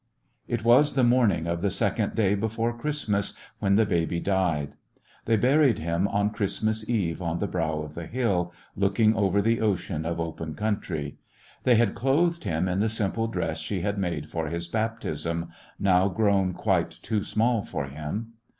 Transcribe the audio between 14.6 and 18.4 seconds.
Baptism, now grown quite too small for him.